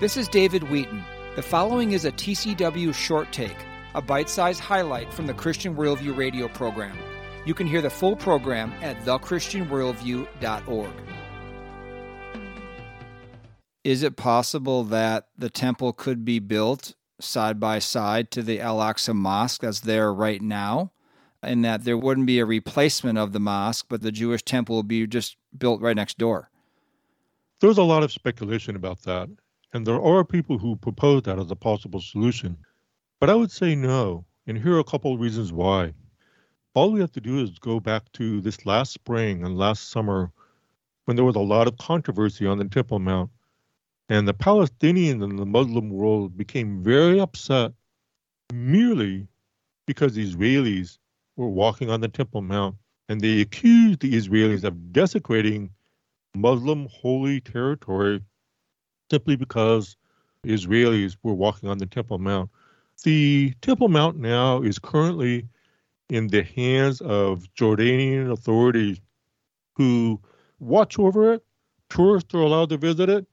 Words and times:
This 0.00 0.16
is 0.16 0.26
David 0.26 0.64
Wheaton. 0.64 1.04
The 1.36 1.42
following 1.42 1.92
is 1.92 2.04
a 2.04 2.10
TCW 2.10 2.92
short 2.92 3.30
take, 3.30 3.56
a 3.94 4.02
bite 4.02 4.28
sized 4.28 4.58
highlight 4.58 5.14
from 5.14 5.28
the 5.28 5.34
Christian 5.34 5.76
Worldview 5.76 6.16
radio 6.16 6.48
program. 6.48 6.98
You 7.46 7.54
can 7.54 7.68
hear 7.68 7.80
the 7.80 7.90
full 7.90 8.16
program 8.16 8.72
at 8.82 9.00
thechristianworldview.org. 9.04 10.90
Is 13.84 14.02
it 14.02 14.16
possible 14.16 14.82
that 14.82 15.28
the 15.38 15.48
temple 15.48 15.92
could 15.92 16.24
be 16.24 16.40
built 16.40 16.96
side 17.20 17.60
by 17.60 17.78
side 17.78 18.32
to 18.32 18.42
the 18.42 18.60
Al 18.60 18.78
Aqsa 18.78 19.14
Mosque 19.14 19.62
as 19.62 19.82
there 19.82 20.12
right 20.12 20.42
now? 20.42 20.90
And 21.40 21.64
that 21.64 21.84
there 21.84 21.96
wouldn't 21.96 22.26
be 22.26 22.40
a 22.40 22.44
replacement 22.44 23.16
of 23.16 23.32
the 23.32 23.38
mosque, 23.38 23.86
but 23.88 24.02
the 24.02 24.10
Jewish 24.10 24.42
temple 24.42 24.74
would 24.78 24.88
be 24.88 25.06
just 25.06 25.36
built 25.56 25.80
right 25.80 25.94
next 25.94 26.18
door? 26.18 26.50
There's 27.60 27.78
a 27.78 27.84
lot 27.84 28.02
of 28.02 28.10
speculation 28.10 28.74
about 28.74 29.02
that. 29.02 29.28
And 29.74 29.84
there 29.84 30.00
are 30.00 30.24
people 30.24 30.56
who 30.56 30.76
propose 30.76 31.24
that 31.24 31.40
as 31.40 31.50
a 31.50 31.56
possible 31.56 32.00
solution. 32.00 32.56
But 33.18 33.28
I 33.28 33.34
would 33.34 33.50
say 33.50 33.74
no. 33.74 34.24
And 34.46 34.56
here 34.56 34.76
are 34.76 34.78
a 34.78 34.84
couple 34.84 35.12
of 35.12 35.20
reasons 35.20 35.52
why. 35.52 35.92
All 36.74 36.92
we 36.92 37.00
have 37.00 37.10
to 37.12 37.20
do 37.20 37.42
is 37.42 37.58
go 37.58 37.80
back 37.80 38.10
to 38.12 38.40
this 38.40 38.64
last 38.66 38.92
spring 38.92 39.44
and 39.44 39.58
last 39.58 39.90
summer 39.90 40.30
when 41.06 41.16
there 41.16 41.24
was 41.24 41.34
a 41.34 41.40
lot 41.40 41.66
of 41.66 41.76
controversy 41.76 42.46
on 42.46 42.58
the 42.58 42.66
Temple 42.66 43.00
Mount. 43.00 43.30
And 44.08 44.28
the 44.28 44.34
Palestinians 44.34 45.24
and 45.24 45.36
the 45.36 45.46
Muslim 45.46 45.90
world 45.90 46.36
became 46.36 46.84
very 46.84 47.18
upset 47.18 47.72
merely 48.52 49.26
because 49.86 50.14
the 50.14 50.24
Israelis 50.24 50.98
were 51.34 51.48
walking 51.48 51.90
on 51.90 52.00
the 52.00 52.08
Temple 52.08 52.42
Mount. 52.42 52.76
And 53.08 53.20
they 53.20 53.40
accused 53.40 54.00
the 54.00 54.14
Israelis 54.14 54.62
of 54.62 54.92
desecrating 54.92 55.70
Muslim 56.36 56.86
holy 56.92 57.40
territory 57.40 58.22
simply 59.10 59.36
because 59.36 59.96
Israelis 60.44 61.16
were 61.22 61.34
walking 61.34 61.68
on 61.68 61.78
the 61.78 61.86
Temple 61.86 62.18
Mount. 62.18 62.50
The 63.02 63.52
Temple 63.62 63.88
Mount 63.88 64.18
now 64.18 64.62
is 64.62 64.78
currently 64.78 65.48
in 66.08 66.28
the 66.28 66.42
hands 66.42 67.00
of 67.00 67.46
Jordanian 67.54 68.30
authorities 68.30 69.00
who 69.76 70.20
watch 70.60 70.98
over 70.98 71.34
it. 71.34 71.44
Tourists 71.90 72.34
are 72.34 72.40
allowed 72.40 72.68
to 72.70 72.76
visit 72.76 73.08
it. 73.08 73.26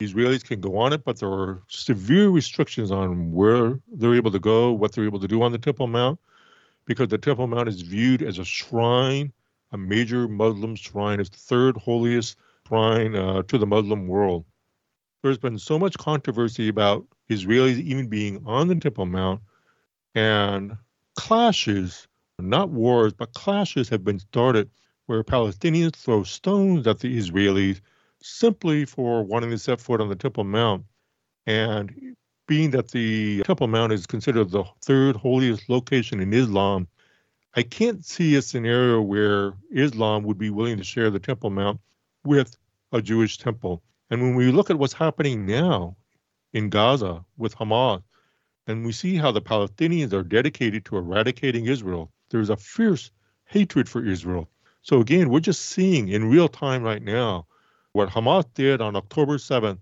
Israelis 0.00 0.44
can 0.44 0.60
go 0.60 0.76
on 0.76 0.92
it, 0.92 1.04
but 1.04 1.18
there 1.20 1.28
are 1.28 1.62
severe 1.68 2.28
restrictions 2.28 2.90
on 2.90 3.32
where 3.32 3.78
they're 3.92 4.14
able 4.14 4.32
to 4.32 4.40
go, 4.40 4.72
what 4.72 4.92
they're 4.92 5.04
able 5.04 5.20
to 5.20 5.28
do 5.28 5.42
on 5.42 5.52
the 5.52 5.58
Temple 5.58 5.86
Mount, 5.86 6.18
because 6.86 7.08
the 7.08 7.18
Temple 7.18 7.46
Mount 7.46 7.68
is 7.68 7.82
viewed 7.82 8.22
as 8.22 8.38
a 8.38 8.44
shrine, 8.44 9.32
a 9.70 9.78
major 9.78 10.26
Muslim 10.26 10.74
shrine. 10.74 11.20
It's 11.20 11.30
the 11.30 11.36
third 11.36 11.76
holiest 11.76 12.36
shrine 12.66 13.14
uh, 13.14 13.42
to 13.42 13.58
the 13.58 13.66
Muslim 13.66 14.08
world 14.08 14.44
there's 15.22 15.38
been 15.38 15.58
so 15.58 15.78
much 15.78 15.96
controversy 15.98 16.68
about 16.68 17.06
Israelis 17.30 17.78
even 17.78 18.08
being 18.08 18.42
on 18.46 18.68
the 18.68 18.74
Temple 18.74 19.06
Mount, 19.06 19.40
and 20.14 20.76
clashes, 21.16 22.08
not 22.38 22.70
wars, 22.70 23.12
but 23.12 23.34
clashes 23.34 23.88
have 23.88 24.04
been 24.04 24.18
started 24.18 24.70
where 25.06 25.22
Palestinians 25.24 25.96
throw 25.96 26.22
stones 26.22 26.86
at 26.86 26.98
the 27.00 27.18
Israelis 27.18 27.80
simply 28.22 28.84
for 28.84 29.22
wanting 29.22 29.50
to 29.50 29.58
set 29.58 29.80
foot 29.80 30.00
on 30.00 30.08
the 30.08 30.16
Temple 30.16 30.44
Mount. 30.44 30.84
And 31.46 32.16
being 32.46 32.70
that 32.70 32.90
the 32.90 33.42
Temple 33.42 33.68
Mount 33.68 33.92
is 33.92 34.06
considered 34.06 34.50
the 34.50 34.64
third 34.82 35.16
holiest 35.16 35.68
location 35.68 36.20
in 36.20 36.32
Islam, 36.32 36.88
I 37.54 37.62
can't 37.62 38.04
see 38.04 38.36
a 38.36 38.42
scenario 38.42 39.00
where 39.00 39.54
Islam 39.70 40.22
would 40.24 40.38
be 40.38 40.50
willing 40.50 40.78
to 40.78 40.84
share 40.84 41.10
the 41.10 41.18
Temple 41.18 41.50
Mount 41.50 41.80
with 42.24 42.56
a 42.92 43.02
Jewish 43.02 43.38
temple. 43.38 43.82
And 44.12 44.20
when 44.20 44.34
we 44.34 44.52
look 44.52 44.68
at 44.68 44.78
what's 44.78 44.92
happening 44.92 45.46
now 45.46 45.96
in 46.52 46.68
Gaza 46.68 47.24
with 47.38 47.56
Hamas, 47.56 48.02
and 48.66 48.84
we 48.84 48.92
see 48.92 49.16
how 49.16 49.32
the 49.32 49.40
Palestinians 49.40 50.12
are 50.12 50.22
dedicated 50.22 50.84
to 50.84 50.98
eradicating 50.98 51.64
Israel, 51.64 52.12
there's 52.28 52.50
a 52.50 52.58
fierce 52.58 53.10
hatred 53.46 53.88
for 53.88 54.04
Israel. 54.04 54.50
So 54.82 55.00
again, 55.00 55.30
we're 55.30 55.40
just 55.40 55.64
seeing 55.64 56.08
in 56.08 56.28
real 56.28 56.46
time 56.46 56.82
right 56.82 57.00
now 57.02 57.46
what 57.94 58.10
Hamas 58.10 58.44
did 58.52 58.82
on 58.82 58.96
October 58.96 59.38
7th. 59.38 59.78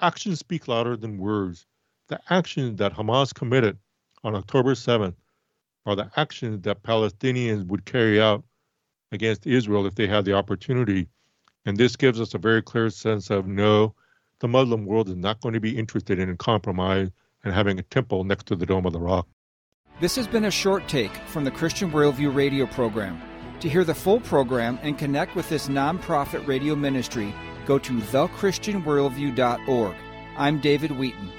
Actions 0.00 0.38
speak 0.38 0.68
louder 0.68 0.96
than 0.96 1.18
words. 1.18 1.66
The 2.06 2.20
actions 2.30 2.76
that 2.76 2.94
Hamas 2.94 3.34
committed 3.34 3.76
on 4.22 4.36
October 4.36 4.74
7th 4.74 5.16
are 5.84 5.96
the 5.96 6.08
actions 6.16 6.62
that 6.62 6.84
Palestinians 6.84 7.66
would 7.66 7.84
carry 7.84 8.20
out 8.20 8.44
against 9.10 9.48
Israel 9.48 9.84
if 9.84 9.96
they 9.96 10.06
had 10.06 10.24
the 10.24 10.34
opportunity 10.34 11.08
and 11.66 11.76
this 11.76 11.96
gives 11.96 12.20
us 12.20 12.34
a 12.34 12.38
very 12.38 12.62
clear 12.62 12.90
sense 12.90 13.30
of 13.30 13.46
no, 13.46 13.94
the 14.40 14.48
Muslim 14.48 14.86
world 14.86 15.08
is 15.08 15.16
not 15.16 15.40
going 15.40 15.54
to 15.54 15.60
be 15.60 15.76
interested 15.76 16.18
in 16.18 16.36
compromise 16.36 17.10
and 17.44 17.54
having 17.54 17.78
a 17.78 17.82
temple 17.82 18.24
next 18.24 18.46
to 18.46 18.56
the 18.56 18.66
Dome 18.66 18.86
of 18.86 18.92
the 18.92 19.00
Rock. 19.00 19.26
This 20.00 20.16
has 20.16 20.28
been 20.28 20.44
a 20.44 20.50
short 20.50 20.86
take 20.86 21.14
from 21.26 21.44
the 21.44 21.50
Christian 21.50 21.90
Worldview 21.90 22.34
radio 22.34 22.66
program. 22.66 23.20
To 23.60 23.68
hear 23.68 23.82
the 23.82 23.94
full 23.94 24.20
program 24.20 24.78
and 24.82 24.96
connect 24.96 25.34
with 25.34 25.48
this 25.48 25.68
nonprofit 25.68 26.46
radio 26.46 26.76
ministry, 26.76 27.34
go 27.66 27.78
to 27.80 27.94
thechristianworldview.org. 27.94 29.96
I'm 30.36 30.60
David 30.60 30.92
Wheaton. 30.92 31.32